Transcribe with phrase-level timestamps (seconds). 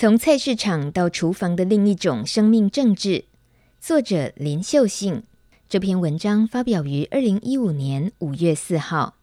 [0.00, 3.26] 从菜市场到厨房的另一种生命政治，
[3.82, 5.24] 作者林秀信。
[5.68, 9.16] 这篇文章发表于二零一五年五月四号。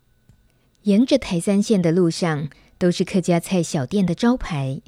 [0.83, 4.81] 沿着台三线的路上，都是客家菜小店的招牌。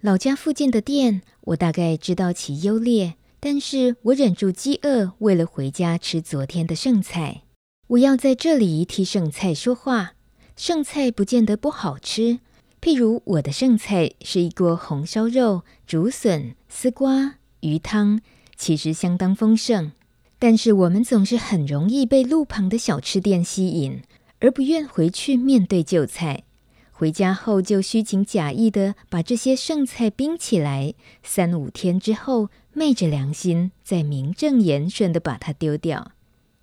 [0.00, 7.42] 老家附近的店，我大概知道其优劣，但是我忍住饥饿，为了回家吃昨天的剩菜。
[7.88, 10.12] 我要在这里替剩菜说话。
[10.54, 12.38] 剩菜不见得不好吃。
[12.82, 18.20] 譬如我的剩菜是一锅红烧肉、竹笋、丝瓜、鱼汤，
[18.56, 19.92] 其实相当丰盛。
[20.40, 24.02] 但是我们总是很容易被路旁的小吃店吸引，
[24.40, 26.42] 而不愿回去面对旧菜。
[26.90, 36.10] 回家后就虚情假意地把这些剩菜冰起来，三五天之后昧着良心再名正言顺地把它丢掉。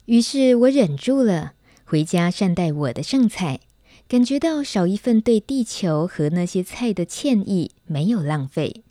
[0.03, 1.53] 于是我忍住了，
[1.85, 3.61] 回家善待我的剩菜。
[4.09, 8.81] 感觉到少一份对地球和那些菜的歉意，没有浪费。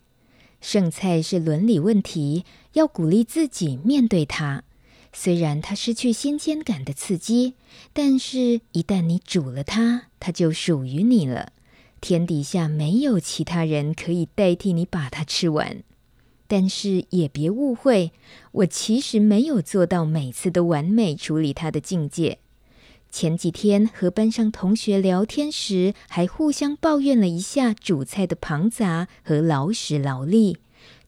[0.61, 4.63] 剩菜是伦理问题，要鼓励自己面对它。
[5.11, 7.55] 虽然它失去新鲜感的刺激，
[7.91, 11.51] 但是一旦你煮了它，它就属于你了。
[11.99, 15.83] 天底下没有其他人可以代替你把它吃完。
[16.47, 18.13] 但是也别误会，
[18.53, 22.37] 我其实没有做到每次都完美处理它的境界。
[23.11, 30.59] 前几天和班上同学聊天时，还互相抱怨了一下煮菜的庞杂和劳时劳力，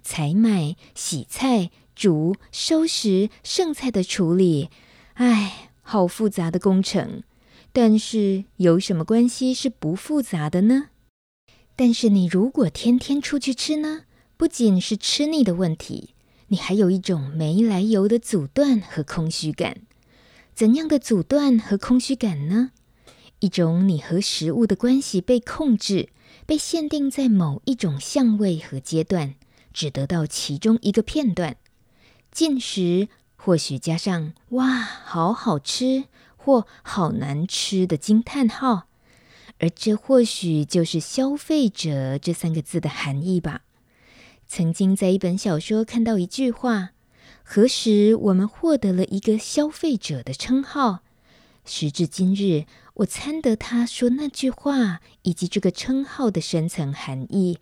[0.02, 4.70] 采买、洗菜、煮、收拾剩菜的处理，
[5.14, 7.24] 唉，好复杂的工程。
[7.72, 10.90] 但是有什么关系是不复杂的呢？
[11.76, 14.02] 但是你如果天天出去吃呢？
[14.36, 16.16] 不仅是吃腻的问题，
[16.48, 19.78] 你还有一种没来由的阻断和空虚感。
[20.54, 22.72] 怎样的阻断和空虚感呢？
[23.40, 26.10] 一种你和食物的关系被控制，
[26.46, 29.34] 被限定在某一种相位和阶段，
[29.74, 31.58] 只得到其中一个片段。
[32.32, 36.04] 进食或许加上“哇，好好吃”
[36.38, 38.88] 或“好难吃”的惊叹号，
[39.58, 43.62] 而这或许就是“消费者”这三个字的含义吧。
[44.48, 46.92] 曾经在一本小说看到一句话。
[47.44, 51.00] 何时我们获得了一个消费者的称号？
[51.64, 52.66] 时至今日，
[52.96, 57.60] 我参得他说那句话以及这个称号的深层含义，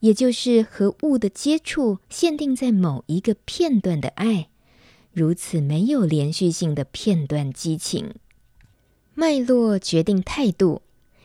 [0.00, 4.48] 也就是和物的接触限定在某一个片段的爱，
[5.12, 8.14] 如此没有连续性的片段激情。
[9.14, 10.82] 脉络决定态度，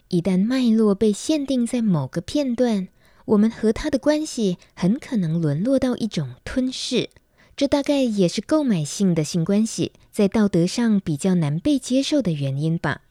[0.08, 2.88] 一旦脉络被限定在某个片段，
[3.26, 7.10] 我们和他的关系很可能沦落到一种吞噬。
[7.60, 13.02] 这大概也是购买性的性关系在道德上比较难被接受的原因吧。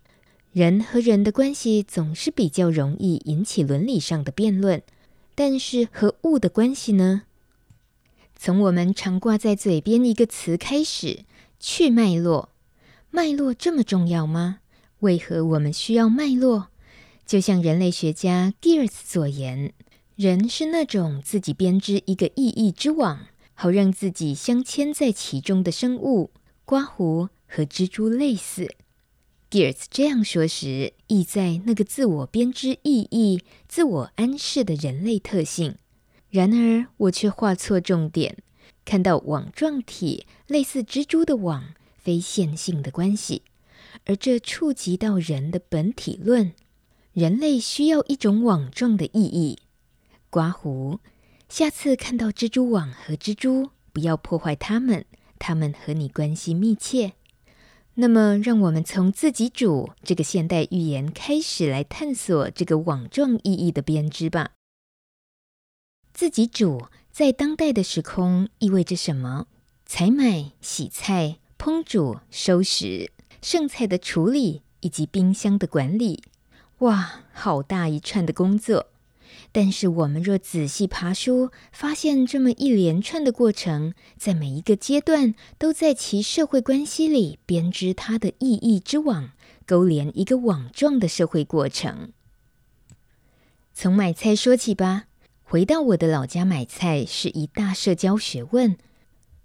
[0.53, 4.82] 人和人的关系总是比较容易引起伦理上的辩论，
[5.34, 7.25] 但是和物的关系呢？
[8.37, 11.25] 从我们常挂在嘴边一个词开始，
[11.60, 12.48] 去脉络。
[13.10, 14.60] 脉络这么重要吗？
[15.00, 16.69] 为何我们需要脉络？
[17.26, 19.75] 就像人类学家 Geertz 所言，
[20.16, 23.26] 人是那种自己编织一个意义之网。
[23.60, 26.30] 好让自己镶嵌在其中的生物，
[26.64, 28.72] 刮胡和蜘蛛类似。
[29.50, 35.74] Geertz 这样说时，意在那个自我编织意义、自我安适的人类特性。
[36.30, 38.36] 然而，我却画错重点，
[38.84, 43.42] 看到网状体类似蜘蛛的网，非线性的关系，
[44.04, 46.52] 而这触及到人的本体论。
[47.12, 49.58] 人类需要一种网状的意义，
[50.30, 51.00] 刮胡。
[51.48, 55.06] 下次看到蜘蛛网和蜘蛛，不要破坏它们，
[55.38, 57.14] 它们和你关系密切。
[57.94, 64.50] 那么，让我们从自己煮这个现代寓言开始来探索这个网状意义的编织吧。
[66.12, 69.47] 自己煮在当代的时空意味着什么？
[69.87, 73.10] 采买、洗菜、烹煮、收拾
[73.41, 76.22] 剩菜的处理以及冰箱的管理，
[76.81, 78.88] 哇，好大一串的工作。
[79.50, 89.31] 但是，我们若仔细爬梳，发现这么一连串的过程，在每一个阶段都在其社会关系里编织它的意义之网，
[89.67, 92.12] 勾连一个网状的社会过程。
[93.73, 95.05] 从买菜说起吧。
[95.43, 98.76] 回到我的老家买菜是一大社交学问。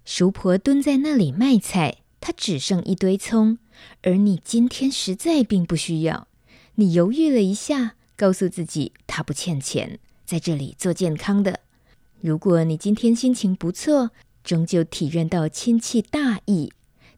[0.04, 3.56] 叔婆蹲在那里卖菜，她只剩一堆葱，
[4.02, 6.28] 而你今天实在并不需要。
[6.74, 7.94] 你犹豫了一下。
[8.16, 11.60] 告诉自己，他不欠钱，在这里做健康的。
[12.20, 14.10] 如果你今天心情不错，
[14.42, 16.72] 终究体认到亲戚大义，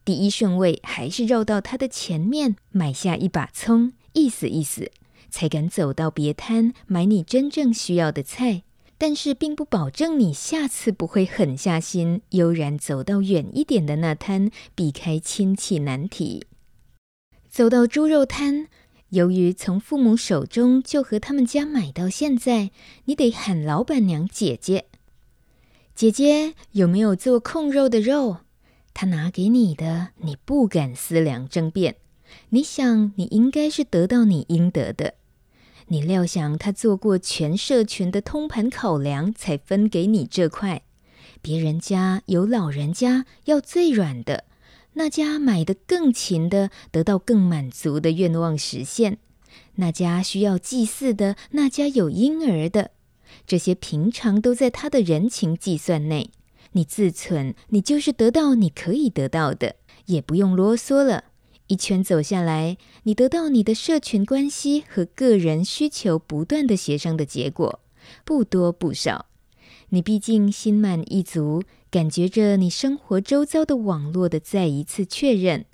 [0.04, 4.90] 第一顺位还是绕到他的前面，买下一把葱，意思意思，
[5.30, 8.62] 才敢走到别摊买你真正需要的菜。
[8.98, 16.46] 但是并不保证你下次不会狠下心，悠然走到远一点的那摊，避开亲戚难题。
[17.50, 18.68] 走到猪肉摊，
[19.10, 22.70] 由于从父母手中就和他们家买到现在，
[23.04, 24.86] 你得喊老板娘姐姐。
[25.94, 28.38] 姐姐有没有做控肉的肉？
[28.92, 31.96] 她拿给你的，你不敢思量争辩，
[32.48, 35.14] 你想你应该是得到你应得的。
[35.88, 40.82] 你料想他做过全社群的通盘考量，才分给你这块。
[41.40, 44.44] 别人家有老人家要最软的，
[44.98, 49.18] 那家买得更勤的，得到更满足的愿望实现。
[49.74, 52.92] 那家需要祭祀的，那家有婴儿的，
[53.46, 56.30] 这些平常都在他的人情计算内。
[56.72, 59.76] 你自存，你就是得到你可以得到的，
[60.06, 61.24] 也不用啰嗦了。
[61.66, 67.80] 一圈走下来，你得到你的社群关系和个人需求不断的协商的结果，
[68.24, 69.26] 不多不少。
[69.90, 71.62] 你毕竟心满意足，
[71.96, 75.64] 感觉着你生活周遭的网络的再一次确认，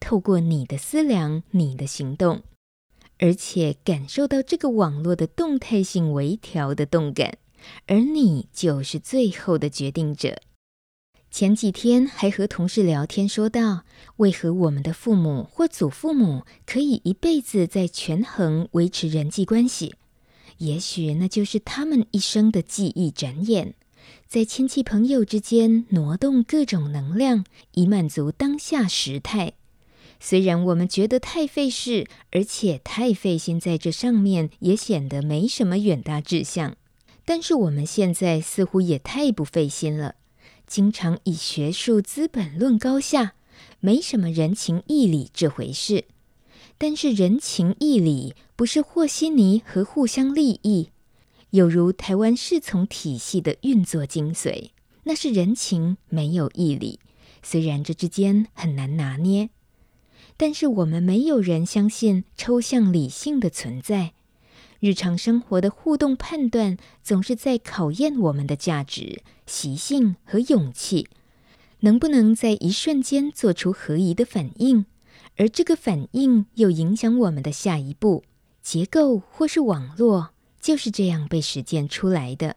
[0.00, 2.42] 透过你的思量、你的行动，
[3.20, 7.38] 而且感受到这个网络的动态性微调的动感，
[7.86, 10.40] 而你就是最后的决定者。
[11.30, 13.84] 前几天还和同事聊天，说到
[14.16, 19.94] 为何我们的父母或祖父母可以一辈子在权衡维持人际关系，
[20.56, 23.74] 也许那就是他们一生的记忆展演，
[24.28, 29.54] 在亲戚朋友之间挪动各种能量，以满足当下时态。
[30.20, 36.76] 虽然我们觉得太费事，而且太费心在这上面，也显得没什么远大志向，
[37.24, 40.16] 但是我们现在似乎也太不费心了。
[40.66, 43.32] 经常以学术资本论高下，
[43.80, 46.04] 没什么人情义理这回事。
[46.76, 50.90] 但是人情义理不是和稀泥和互相利益，
[51.50, 54.70] 有如台湾侍从体系的运作精髓，
[55.04, 57.00] 那是人情没有义理。
[57.42, 59.48] 虽然这之间很难拿捏，
[60.36, 64.12] 但是我们没有人相信抽象理性的存在。
[64.80, 71.08] 日常生活的互动判断总是在考验我们的价值、习性和勇气，
[71.80, 74.84] 能不能在一瞬间做出合宜的反应，
[75.36, 78.22] 而这个反应又影响我们的下一步。
[78.60, 80.30] 结构或是网络，
[80.68, 82.56] 就是这样被实践出来的。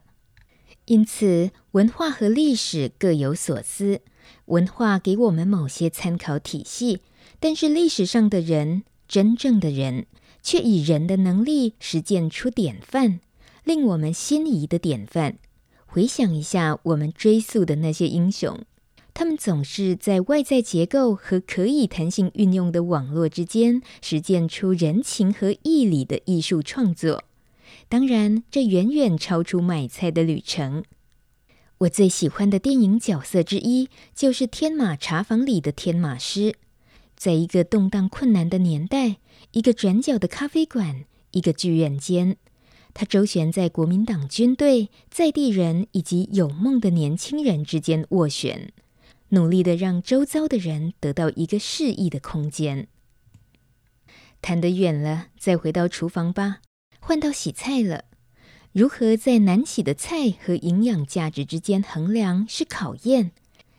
[0.84, 4.02] 因此，文化和历史各有所思，
[4.44, 7.00] 文化给我们某些参考体系，
[7.40, 10.04] 但是历史上的人，真正的人。
[10.42, 13.20] 却以人的能力实践出典范，
[13.64, 15.38] 令我们心仪的典范。
[15.86, 18.60] 回想一下，我们追溯的那些英雄，
[19.14, 27.24] 他们总是在外在结构和可以弹性运用的网络之间，实践出人情和义理的艺术创作。
[27.88, 30.84] 当然，这远远超出买菜的旅程。
[31.78, 36.54] 我最喜欢的电影角色之一，就是《天马茶坊》里的天马师。
[37.16, 39.16] 在一个动荡困难的年代，
[39.52, 42.36] 一个转角的咖啡馆，一个剧院间，
[42.94, 48.72] 他周旋在国民党军队、在地人以及有梦的年轻人之间斡旋，
[49.30, 52.88] 努力的让周遭的人得到一个适宜的空间。
[54.40, 56.58] 谈得远了，再回到厨房吧。
[57.04, 58.04] 换到洗菜了，
[58.70, 63.32] 如何在难洗的菜和营养价值之间衡量是考验。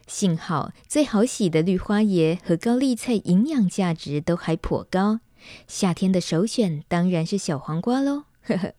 [0.08, 5.22] 幸好最好洗的绿花椰和高丽菜营养价值都还颇高，
[5.70, 8.26] 夏天的首选当然是小黄瓜喽。
[8.42, 8.74] 呵呵，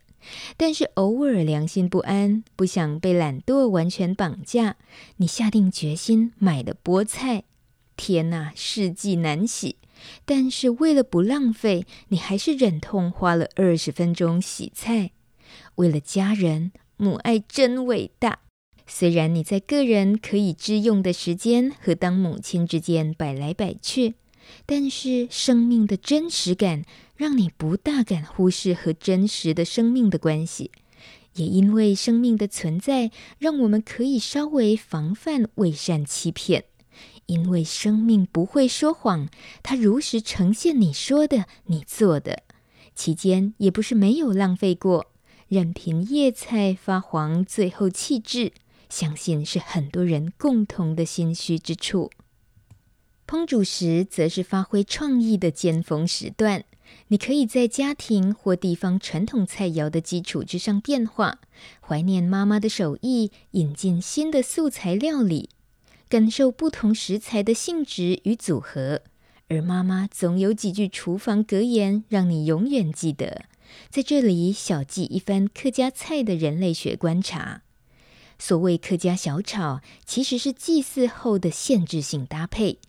[0.55, 4.75] 但是偶尔良心不安，不想被懒惰完全绑架，
[5.17, 7.45] 你下定决心买了菠菜。
[7.97, 9.77] 天哪，世纪难洗，
[10.25, 15.11] 但是为了不浪费，你还是忍痛花了二十分钟洗菜。
[15.75, 18.39] 为了家人，母爱真伟大。
[18.87, 24.13] 虽然你在个人可以支用的时间和当母亲之间摆来摆去，
[24.65, 26.83] 但是生命的真实感
[27.15, 30.71] 让你不大敢忽视和真实的生命的关系。
[31.33, 36.65] 也因为生命的存在，让我们可以稍微防范伪善欺骗。
[37.27, 39.27] 因为生命不会说谎，
[39.63, 42.43] 它如实呈现你说的、你做的，
[42.93, 45.11] 期间也不是没有浪费过，
[45.47, 48.53] 任凭叶菜发黄，最后弃置。
[48.89, 52.11] 相信是很多人共同的心虚之处。
[53.27, 56.63] 烹煮时，则是发挥创意的尖峰时段。
[57.07, 61.39] 你可以在家庭或地方传统菜肴的基础之上变化，
[61.81, 65.49] 怀念妈妈的手艺，引进新的素材料理，
[66.07, 69.01] 感受不同食材的性质与组合。
[69.47, 73.45] 而妈妈总有几句厨房格言，让你永远记得：
[73.89, 77.61] 在这里小记一番客家菜的人类学观察。
[78.39, 82.79] 所谓客家小炒，其实是祭祀后的限制性搭配。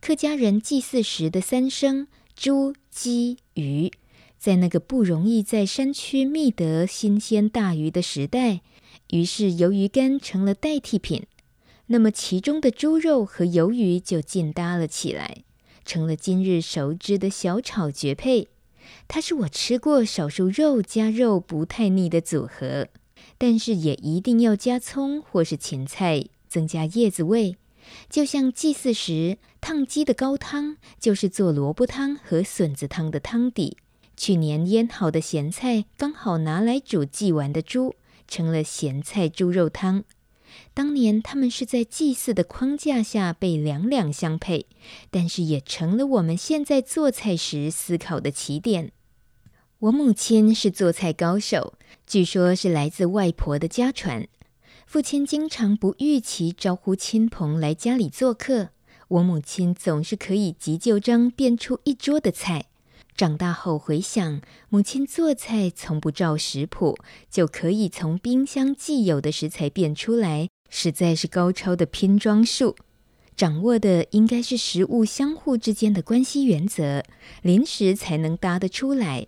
[0.00, 3.92] 客家人祭祀时的三牲：猪、鸡、鱼，
[4.38, 8.62] 在那个不容易在山区觅得新鲜大鱼的时代，
[9.10, 11.26] 于是鱿鱼干成了代替品。
[11.86, 15.44] 那么其中的猪肉和鱿鱼就进搭了起来，
[15.84, 18.48] 成了今日熟知的小炒绝配。
[19.08, 22.88] 它是我吃过少数肉加肉不太腻的组合。
[23.38, 27.56] 但是也一定要加葱或是芹菜，增加叶子味。
[28.08, 33.76] 就像祭祀时烫鸡的高汤，就是做萝卜汤和笋子汤的汤底。
[34.16, 37.94] 去年腌好的咸菜刚好拿来煮祭完的猪，
[38.26, 40.04] 成了咸菜猪肉汤。
[40.74, 44.66] 当年他们是在祭祀的框架下被两两相配，
[45.10, 48.92] 但是也成了我们现在做菜时思考的起点。
[49.78, 51.74] 我母亲是做菜高手，
[52.06, 54.26] 据说是来自外婆的家传。
[54.86, 58.70] 父亲经常不预期招呼亲朋来家里做客，
[59.08, 62.66] 我母亲总是可以急就章变出一桌的菜。
[63.16, 66.98] 长大后回想，母亲做菜从不照食谱，
[67.30, 72.76] 就可以从冰箱既有的食材变出来，实在是高超的拼装术。
[73.34, 77.02] 掌握的应该是食物相互之间的关系原则，
[77.40, 79.26] 临时才能搭得出来。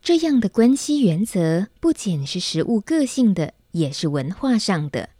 [0.00, 5.10] 这样的关系原则不仅是食物个性的，也是文化上的。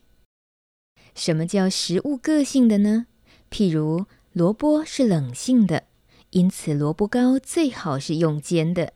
[1.14, 3.06] 什么叫食物个性的呢？
[3.50, 5.85] 譬如萝卜是冷性的，
[6.30, 8.92] 因此萝卜糕最好是用煎的；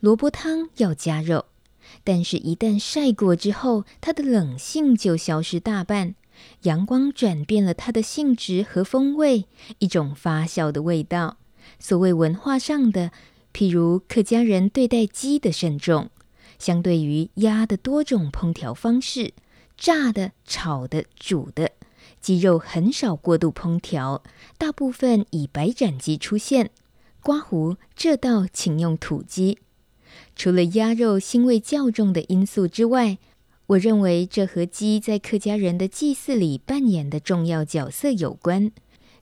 [0.00, 1.46] 萝卜汤要加肉，
[2.02, 6.14] 但是一旦晒过之后，它的冷性就消失大半，
[6.62, 9.46] 阳光转变了它的性质和风味，
[9.78, 11.38] 一种发酵的味道。
[11.78, 13.10] 所谓文化上的。
[13.56, 16.10] 譬如客家人对待鸡的慎重，
[16.58, 19.32] 相对于鸭的多种烹调方式，
[19.76, 21.70] 炸的、炒的、煮的，
[22.20, 24.22] 鸡肉很少过度烹调，
[24.58, 26.70] 大部分以白斩鸡出现。
[27.22, 29.58] 刮胡这道请用土鸡。
[30.36, 33.18] 除了鸭肉腥味较重的因素之外，
[33.66, 38.70] 我认为这和鸡在客家人的祭祀里扮演的重要角色有关。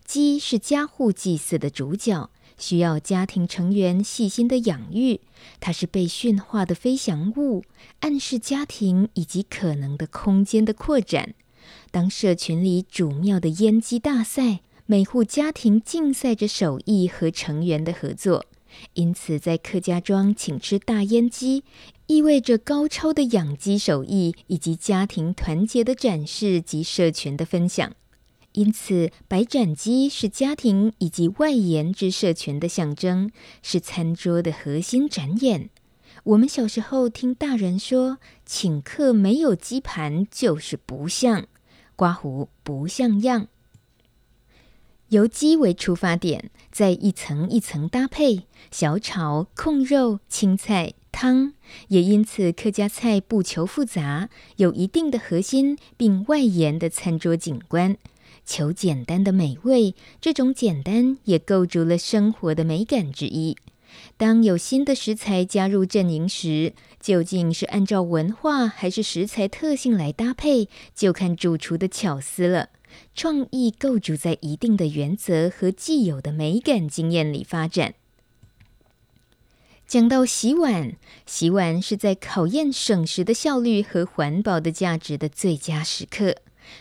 [0.05, 2.31] 鸡是家户祭祀的主角。
[2.59, 5.21] 需要家庭成员细心的养育，
[5.59, 7.65] 它是被驯化的飞翔物，
[8.01, 11.35] 暗示家庭以及可能的空间的扩展。
[11.91, 18.45] 当社群里主庙的烟鸡大赛，每户家庭竞赛着手艺和成员的合作，
[18.95, 21.65] 因此在客家庄请吃大烟鸡，
[22.07, 27.93] 意味着高超的养鸡手艺以及家庭团结的展示及社群的分享。
[28.53, 33.31] 因此，白斩鸡是家庭以及外延之社群的象征，
[33.63, 35.71] 是餐桌的核心展演。
[36.25, 41.47] 我们小时候听大人说，请客没有鸡盘就是不像，
[42.03, 43.47] 刮胡不像样。
[45.11, 48.43] 由鸡为出发点，再一层一层搭配
[48.73, 51.53] 小炒、控肉、青菜、汤，
[51.87, 57.97] 也因此客家菜不求复杂，有一定的核心，并外延的餐桌景观。
[58.45, 63.57] 求简单的美味，这种简单也构筑了生活的美感之一。
[64.17, 72.69] 当有新的食材加入阵营时，究竟是按照文化还是食材特性来搭配，就看主厨的巧思了。
[73.15, 77.95] 创意构筑在一定的原则和既有的美感经验里发展。
[79.87, 80.93] 讲到洗碗，
[81.27, 86.37] 洗碗是在考验省时的效率和环保的价值的最佳时刻。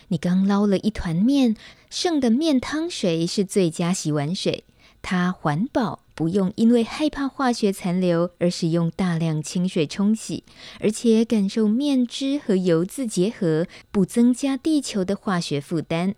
[0.08, 1.56] 你刚捞了一团面，
[1.90, 4.64] 剩的面汤水是最佳洗碗水。
[5.02, 10.44] 它环保，不用因为害怕化学残留而使用大量清水冲洗，
[10.80, 16.14] 而且感受面汁和油渍结合，不增加地球的化学负担。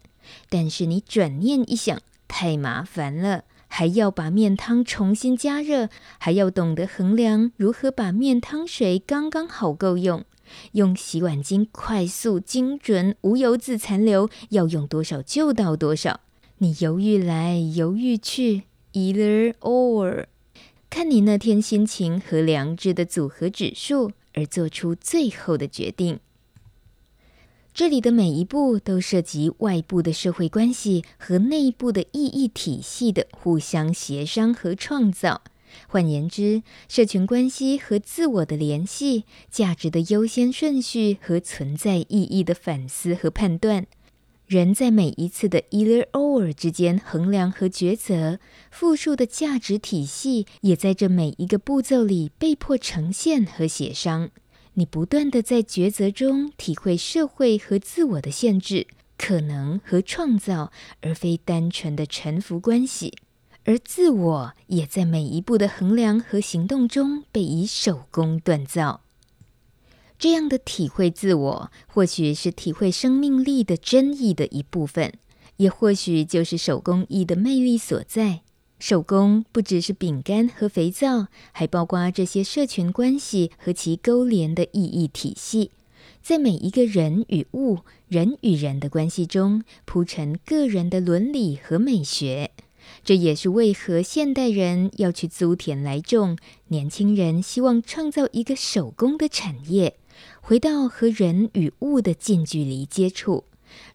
[0.49, 10.25] 但是你转念一想，太麻烦了，还要把面汤重新加热，还要懂得衡量如何把面汤水刚刚好够用。
[10.73, 16.21] 用洗碗巾快速、精准、无油渍残留，要用多少就倒多少。
[16.59, 20.25] 你犹豫来犹豫去，either or，
[20.89, 26.19] 看你那天心情和良知的组合指数而做出最后的决定。
[27.75, 35.43] 这里的每一步都涉及外部的社会关系和内部的意义体系的互相协商和创造。
[35.89, 43.89] 换言之，社群关系和自我的联系、价值的优先顺序和存在意义的反思和判断，
[44.47, 48.39] 人在每一次的 either or 之间衡量和抉择，
[48.71, 54.31] 复数的价值体系也在这每一个步骤里被迫呈现和协商。
[54.75, 58.87] 你不断地在抉择中体会社会和自我的限制、
[59.17, 60.71] 可能和创造，
[61.01, 63.15] 而非单纯的臣服关系。
[63.65, 69.04] 而自我也在每一步的衡量和行动中被以手工锻造。
[70.25, 75.13] 这样的体会自我，或许是体会生命力的真意的一部分，
[75.59, 78.41] 也或许就是手工艺的魅力所在。
[78.79, 85.71] 手工不只是饼干和肥皂，还包括这些社群关系和其勾连的意义体系，
[86.23, 92.51] 在每一个人与物、人与人的关系中铺陈个人的伦理和美学。
[93.03, 96.39] 这也是为何现代人要去租田来种，
[96.69, 99.97] 年轻人希望创造一个手工的产业。
[100.41, 103.45] 回到和人与物的近距离接触，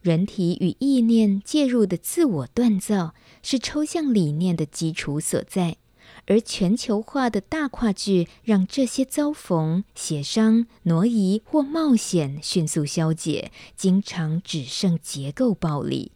[0.01, 5.77] 人体与意念介入的自我锻造，是抽象理念的基础所在。
[6.25, 16.11] 而全球化的大跨剧，让这些遭逢、协商、挪移或冒险迅速消解，经常只剩结构暴力。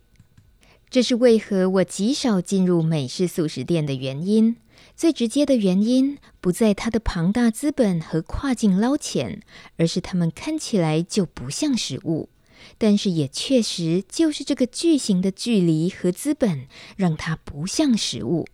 [0.89, 4.57] 这是为何我极少进入美式素食店的原因。
[4.95, 9.41] 最直接的原因不在它的庞大资本和跨境捞钱，
[9.77, 12.29] 而是它们看起来就不像食物。
[12.77, 18.47] 但是也确实就是这个巨型的距离和资本，让它不像食物。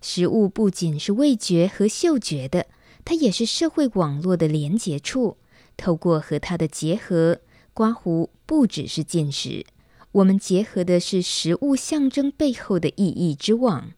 [0.00, 2.66] 食物不仅是味觉和嗅觉的，
[3.04, 5.36] 它也是社会网络的连接处。
[5.76, 7.40] 透过和它的结合，
[7.72, 9.64] 刮胡不只是进食，
[10.10, 13.92] 我们结合的是食物象征背后的意义之网。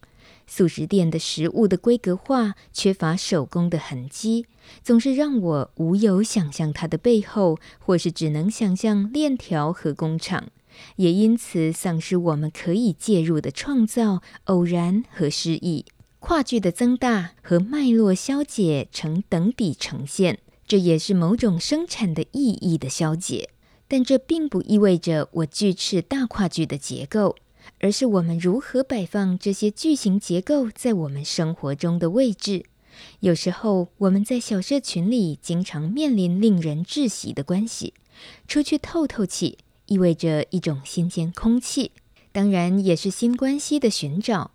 [0.47, 4.47] 素食店的食物的规格化，缺乏手工的痕迹，
[4.83, 10.49] 总是让我无有想象它的背后，或是只能想象链条和工厂，
[10.97, 15.87] 也因此丧失我们可以介入的创造、偶然和诗意。
[16.21, 23.51] 跨距的增大和脉络消解成等比呈现，这也是某种生产的意义的消解，
[23.87, 27.37] 但这并不意味着我拒斥大跨距的结构。
[27.81, 32.65] 而是我们如何摆放这些巨型结构在我们生活中的位置。
[33.21, 37.95] 有时候，我们在小社群里经常面临令人窒息的关系。
[38.47, 41.91] 出去透透气，意味着一种新鲜空气，
[42.31, 44.53] 当然也是新关系的寻找。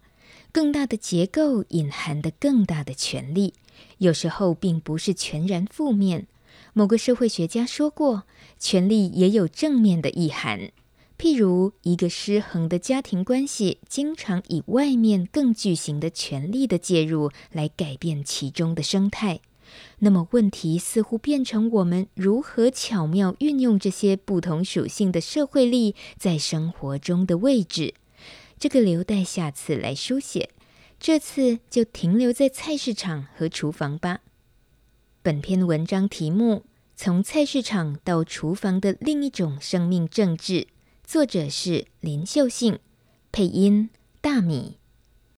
[0.51, 3.53] 更大的结构隐含的更大的权力，
[3.97, 6.25] 有时候并不是全然负面。
[6.73, 8.23] 某个社会学家说过，
[8.57, 10.71] 权力也有正面的意涵。
[11.19, 19.41] 譬如，一个失衡的家庭关系，经常以外面更巨型的权力的介入来改变其中的生态。
[19.99, 27.95] 那么，问题似乎变成我们如何巧妙运用这些不同属性的社会力在生活中的位置。
[28.57, 30.49] 这个留待下次来书写，
[31.01, 34.21] 这次就停留在菜市场和厨房吧。
[35.21, 36.63] 本篇文章题目：
[36.95, 40.67] 从菜市场到厨房的另一种生命政治。
[41.11, 42.77] 作者是林秀信，
[43.31, 43.89] 配音
[44.21, 44.78] 大米。